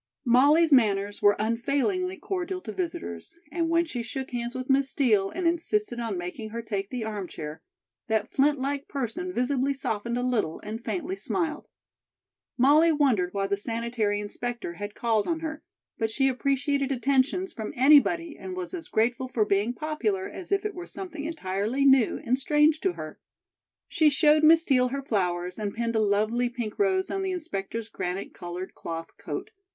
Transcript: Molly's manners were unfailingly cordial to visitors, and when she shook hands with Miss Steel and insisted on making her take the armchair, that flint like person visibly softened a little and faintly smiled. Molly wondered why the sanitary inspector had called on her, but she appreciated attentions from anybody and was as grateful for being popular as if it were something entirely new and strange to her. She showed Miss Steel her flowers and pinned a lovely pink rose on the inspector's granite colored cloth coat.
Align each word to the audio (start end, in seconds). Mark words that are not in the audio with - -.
Molly's 0.25 0.73
manners 0.73 1.21
were 1.21 1.35
unfailingly 1.37 2.17
cordial 2.17 2.59
to 2.61 2.71
visitors, 2.71 3.37
and 3.51 3.69
when 3.69 3.85
she 3.85 4.01
shook 4.01 4.31
hands 4.31 4.55
with 4.55 4.67
Miss 4.67 4.89
Steel 4.89 5.29
and 5.29 5.45
insisted 5.45 5.99
on 5.99 6.17
making 6.17 6.49
her 6.49 6.63
take 6.63 6.89
the 6.89 7.03
armchair, 7.03 7.61
that 8.07 8.31
flint 8.33 8.59
like 8.59 8.87
person 8.87 9.31
visibly 9.31 9.75
softened 9.75 10.17
a 10.17 10.23
little 10.23 10.59
and 10.61 10.83
faintly 10.83 11.15
smiled. 11.15 11.67
Molly 12.57 12.91
wondered 12.91 13.31
why 13.35 13.45
the 13.45 13.57
sanitary 13.59 14.19
inspector 14.19 14.73
had 14.73 14.95
called 14.95 15.27
on 15.27 15.41
her, 15.41 15.61
but 15.99 16.09
she 16.09 16.27
appreciated 16.27 16.91
attentions 16.91 17.53
from 17.53 17.71
anybody 17.75 18.35
and 18.39 18.57
was 18.57 18.73
as 18.73 18.87
grateful 18.87 19.27
for 19.27 19.45
being 19.45 19.71
popular 19.71 20.27
as 20.27 20.51
if 20.51 20.65
it 20.65 20.73
were 20.73 20.87
something 20.87 21.25
entirely 21.25 21.85
new 21.85 22.17
and 22.25 22.39
strange 22.39 22.79
to 22.79 22.93
her. 22.93 23.19
She 23.87 24.09
showed 24.09 24.43
Miss 24.43 24.63
Steel 24.63 24.87
her 24.87 25.03
flowers 25.03 25.59
and 25.59 25.75
pinned 25.75 25.95
a 25.95 25.99
lovely 25.99 26.49
pink 26.49 26.79
rose 26.79 27.11
on 27.11 27.21
the 27.21 27.29
inspector's 27.31 27.87
granite 27.87 28.33
colored 28.33 28.73
cloth 28.73 29.15
coat. 29.19 29.51